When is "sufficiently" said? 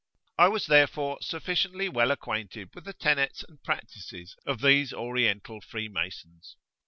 1.21-1.87